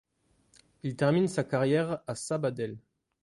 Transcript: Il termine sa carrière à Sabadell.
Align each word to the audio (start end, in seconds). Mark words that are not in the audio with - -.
Il 0.81 0.95
termine 0.95 1.27
sa 1.27 1.43
carrière 1.43 1.99
à 2.07 2.15
Sabadell. 2.15 2.75